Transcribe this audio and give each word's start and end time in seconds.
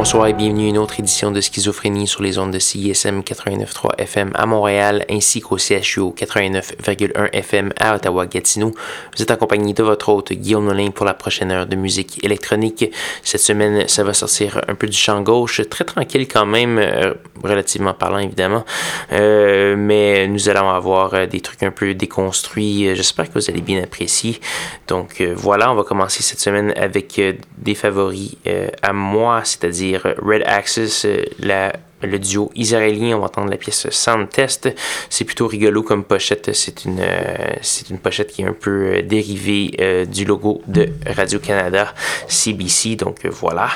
Bonsoir 0.00 0.28
et 0.28 0.32
bienvenue 0.32 0.64
à 0.64 0.68
une 0.68 0.78
autre 0.78 0.98
édition 0.98 1.30
de 1.30 1.42
Schizophrénie 1.42 2.06
sur 2.06 2.22
les 2.22 2.38
ondes 2.38 2.52
de 2.52 2.58
CISM 2.58 3.20
89.3 3.20 3.96
FM 3.98 4.30
à 4.32 4.46
Montréal 4.46 5.04
ainsi 5.10 5.42
qu'au 5.42 5.58
CHU 5.58 6.14
89.1 6.16 7.28
FM 7.34 7.70
à 7.78 7.96
Ottawa-Gatineau. 7.96 8.72
Vous 9.14 9.22
êtes 9.22 9.30
accompagné 9.30 9.74
de 9.74 9.82
votre 9.82 10.08
hôte 10.08 10.32
Guillaume 10.32 10.64
Nolin 10.64 10.90
pour 10.90 11.04
la 11.04 11.12
prochaine 11.12 11.50
heure 11.50 11.66
de 11.66 11.76
musique 11.76 12.24
électronique. 12.24 12.90
Cette 13.22 13.42
semaine, 13.42 13.86
ça 13.88 14.02
va 14.02 14.14
sortir 14.14 14.62
un 14.68 14.74
peu 14.74 14.86
du 14.86 14.96
champ 14.96 15.20
gauche, 15.20 15.60
très 15.68 15.84
tranquille 15.84 16.26
quand 16.26 16.46
même, 16.46 16.78
euh, 16.78 17.12
relativement 17.44 17.92
parlant 17.92 18.20
évidemment, 18.20 18.64
euh, 19.12 19.76
mais 19.76 20.26
nous 20.28 20.48
allons 20.48 20.70
avoir 20.70 21.12
euh, 21.12 21.26
des 21.26 21.42
trucs 21.42 21.62
un 21.62 21.72
peu 21.72 21.92
déconstruits. 21.92 22.96
J'espère 22.96 23.28
que 23.28 23.38
vous 23.38 23.50
allez 23.50 23.60
bien 23.60 23.82
apprécier. 23.82 24.40
Donc 24.88 25.20
voilà, 25.20 25.70
on 25.70 25.74
va 25.74 25.82
commencer 25.82 26.22
cette 26.22 26.40
semaine 26.40 26.72
avec 26.74 27.20
des 27.58 27.74
favoris 27.74 28.36
à 28.80 28.94
moi, 28.94 29.42
c'est-à-dire 29.44 29.89
Red 29.96 30.42
Axis, 30.46 31.04
euh, 31.04 31.70
le 32.02 32.18
duo 32.18 32.50
israélien, 32.54 33.16
on 33.16 33.20
va 33.20 33.26
entendre 33.26 33.50
la 33.50 33.56
pièce 33.56 33.88
Sound 33.90 34.30
Test. 34.30 34.68
C'est 35.10 35.24
plutôt 35.24 35.46
rigolo 35.46 35.82
comme 35.82 36.04
pochette. 36.04 36.54
C'est 36.54 36.84
une, 36.84 37.00
euh, 37.00 37.96
pochette 38.02 38.32
qui 38.32 38.42
est 38.42 38.46
un 38.46 38.54
peu 38.54 38.70
euh, 38.70 39.02
dérivée 39.02 40.06
du 40.06 40.24
logo 40.24 40.62
de 40.66 40.88
Radio-Canada, 41.06 41.94
CBC. 42.26 42.96
Donc 42.96 43.26
voilà. 43.26 43.68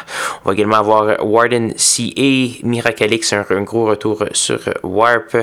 On 0.44 0.48
va 0.48 0.54
également 0.54 0.76
avoir 0.76 1.24
Warden 1.24 1.74
CA, 1.76 2.62
Miracalix, 2.62 3.32
un, 3.32 3.44
un 3.50 3.62
gros 3.62 3.86
retour 3.86 4.24
sur 4.32 4.60
Warp, 4.82 5.36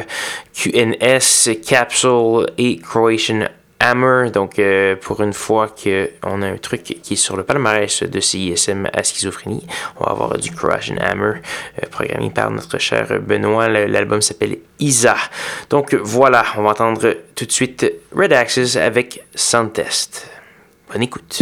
QNS, 0.53 1.61
Capsule 1.63 2.47
et 2.57 2.77
Croatian 2.77 3.47
Hammer. 3.81 4.29
Donc, 4.31 4.59
euh, 4.59 4.95
pour 4.95 5.21
une 5.21 5.33
fois 5.33 5.67
qu'on 5.67 6.41
a 6.41 6.47
un 6.47 6.57
truc 6.57 6.83
qui 6.83 7.13
est 7.13 7.17
sur 7.17 7.35
le 7.35 7.43
palmarès 7.43 8.03
de 8.03 8.19
CISM 8.19 8.87
à 8.93 9.03
schizophrénie, 9.03 9.65
on 9.99 10.03
va 10.03 10.11
avoir 10.11 10.37
du 10.37 10.51
Crush 10.51 10.91
and 10.91 10.97
Hammer, 10.99 11.41
euh, 11.81 11.87
programmé 11.89 12.29
par 12.29 12.51
notre 12.51 12.77
cher 12.77 13.19
Benoît. 13.21 13.67
L'album 13.67 14.21
s'appelle 14.21 14.57
Isa. 14.79 15.15
Donc, 15.69 15.93
voilà, 15.95 16.45
on 16.57 16.63
va 16.63 16.69
entendre 16.69 17.17
tout 17.35 17.45
de 17.45 17.51
suite 17.51 17.91
Red 18.15 18.33
Axes 18.33 18.75
avec 18.75 19.25
Sound 19.35 19.73
Test. 19.73 20.29
Bonne 20.91 21.03
écoute. 21.03 21.41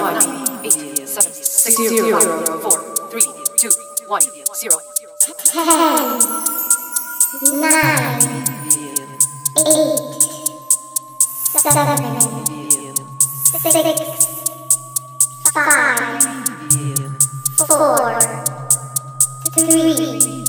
Three, 19.71 20.43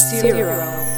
zero. 0.10 0.95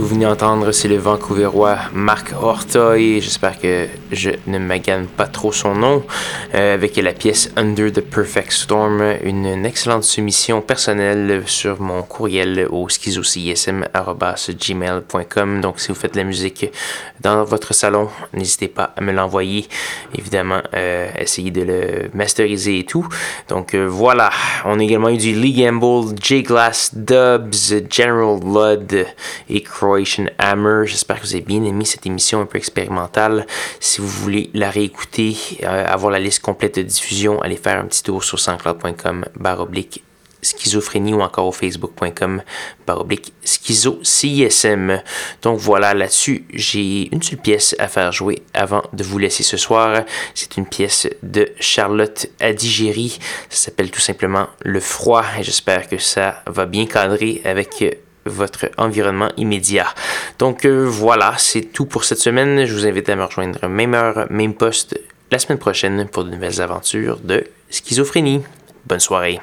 Vous 0.00 0.06
venez 0.06 0.26
entendre, 0.26 0.72
c'est 0.72 0.88
le 0.88 0.96
Vancouverois 0.96 1.76
Marc 1.92 2.32
Hortoy. 2.32 3.20
J'espère 3.20 3.60
que 3.60 3.86
je 4.12 4.30
ne 4.46 4.58
magane 4.58 5.06
pas 5.06 5.26
trop 5.26 5.52
son 5.52 5.74
nom. 5.74 6.04
Euh, 6.54 6.74
avec 6.74 6.96
la 6.96 7.12
pièce 7.12 7.50
Under 7.56 7.92
the 7.92 8.00
Perfect 8.00 8.52
Storm, 8.52 9.02
une, 9.22 9.64
excellente 9.64 10.04
soumission 10.04 10.60
personnelle 10.62 11.42
sur 11.46 11.80
mon 11.80 12.02
courriel 12.02 12.66
au 12.70 12.88
schizocism.gmail.com. 12.88 15.60
Donc, 15.60 15.80
si 15.80 15.88
vous 15.88 15.94
faites 15.94 16.14
de 16.14 16.18
la 16.18 16.24
musique 16.24 16.66
dans 17.20 17.44
votre 17.44 17.74
salon, 17.74 18.08
n'hésitez 18.32 18.68
pas 18.68 18.94
à 18.96 19.00
me 19.00 19.12
l'envoyer. 19.12 19.66
Évidemment, 20.16 20.60
euh, 20.74 21.08
essayez 21.18 21.50
de 21.50 21.62
le 21.62 22.10
masteriser 22.14 22.78
et 22.80 22.84
tout. 22.84 23.06
Donc, 23.48 23.74
euh, 23.74 23.86
voilà. 23.86 24.30
On 24.64 24.78
a 24.78 24.82
également 24.82 25.10
eu 25.10 25.18
du 25.18 25.34
Lee 25.34 25.52
Gamble, 25.52 26.14
J-Glass, 26.20 26.94
Dubs, 26.94 27.84
General 27.90 28.38
Blood 28.40 29.06
et 29.48 29.62
Croatian 29.62 30.26
Hammer. 30.38 30.86
J'espère 30.86 31.20
que 31.20 31.26
vous 31.26 31.34
avez 31.34 31.44
bien 31.44 31.62
aimé 31.64 31.84
cette 31.84 32.06
émission 32.06 32.40
un 32.40 32.46
peu 32.46 32.58
expérimentale. 32.58 33.46
Vous 34.00 34.22
voulez 34.22 34.50
la 34.54 34.70
réécouter, 34.70 35.36
euh, 35.62 35.86
avoir 35.86 36.10
la 36.10 36.18
liste 36.18 36.40
complète 36.40 36.76
de 36.76 36.82
diffusion, 36.82 37.40
allez 37.42 37.56
faire 37.56 37.78
un 37.78 37.86
petit 37.86 38.02
tour 38.02 38.24
sur 38.24 38.38
sanscloud.com 38.38 39.24
barre 39.36 39.60
oblique 39.60 40.02
schizophrénie 40.42 41.14
ou 41.14 41.20
encore 41.20 41.46
au 41.46 41.52
facebook.com 41.52 42.42
baroblique 42.86 43.32
schizo 43.44 44.00
CISM. 44.02 45.02
Donc 45.42 45.58
voilà, 45.58 45.94
là-dessus, 45.94 46.44
j'ai 46.52 47.08
une 47.12 47.22
seule 47.22 47.38
pièce 47.38 47.76
à 47.78 47.88
faire 47.88 48.12
jouer 48.12 48.42
avant 48.54 48.82
de 48.92 49.04
vous 49.04 49.18
laisser 49.18 49.42
ce 49.42 49.56
soir. 49.56 50.04
C'est 50.34 50.56
une 50.56 50.66
pièce 50.66 51.08
de 51.22 51.50
Charlotte 51.60 52.26
Adigéry. 52.40 53.18
Ça 53.48 53.66
s'appelle 53.66 53.90
tout 53.90 54.00
simplement 54.00 54.48
Le 54.60 54.80
froid 54.80 55.24
j'espère 55.40 55.88
que 55.88 55.98
ça 55.98 56.42
va 56.46 56.66
bien 56.66 56.86
cadrer 56.86 57.42
avec 57.44 57.84
votre 58.26 58.70
environnement 58.76 59.30
immédiat. 59.36 59.86
Donc 60.38 60.64
euh, 60.64 60.84
voilà, 60.86 61.34
c'est 61.38 61.62
tout 61.62 61.86
pour 61.86 62.04
cette 62.04 62.18
semaine. 62.18 62.64
Je 62.64 62.74
vous 62.74 62.86
invite 62.86 63.08
à 63.08 63.16
me 63.16 63.24
rejoindre 63.24 63.66
même 63.68 63.94
heure, 63.94 64.26
même 64.30 64.54
poste 64.54 64.98
la 65.30 65.38
semaine 65.38 65.58
prochaine 65.58 66.08
pour 66.08 66.24
de 66.24 66.30
nouvelles 66.30 66.60
aventures 66.60 67.18
de 67.22 67.44
schizophrénie. 67.70 68.42
Bonne 68.86 69.00
soirée. 69.00 69.40